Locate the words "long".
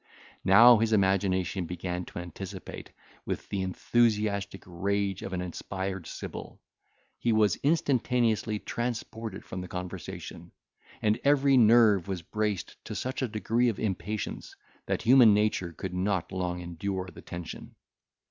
16.31-16.61